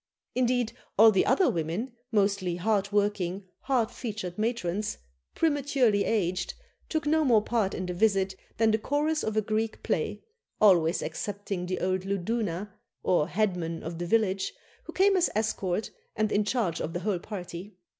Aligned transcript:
Indeed, 0.33 0.73
all 0.97 1.11
the 1.11 1.27
other 1.27 1.47
women, 1.47 1.91
mostly 2.11 2.55
hard 2.55 2.91
working, 2.91 3.45
hard 3.59 3.91
featured 3.91 4.35
matrons, 4.35 4.97
prematurely 5.35 6.05
aged, 6.05 6.55
took 6.89 7.05
no 7.05 7.23
more 7.23 7.43
part 7.43 7.75
in 7.75 7.85
the 7.85 7.93
visit 7.93 8.35
than 8.57 8.71
the 8.71 8.79
chorus 8.79 9.21
of 9.23 9.37
a 9.37 9.43
Greek 9.43 9.83
play, 9.83 10.23
always 10.59 11.03
excepting 11.03 11.67
the 11.67 11.79
old 11.79 12.01
luduna, 12.03 12.71
or 13.03 13.27
headman 13.27 13.83
of 13.83 13.99
the 13.99 14.07
village, 14.07 14.53
who 14.85 14.91
came 14.91 15.15
as 15.15 15.29
escort, 15.35 15.91
and 16.15 16.31
in 16.31 16.45
charge 16.45 16.81
of 16.81 16.93
the 16.93 17.01
whole 17.01 17.19
party. 17.19 17.75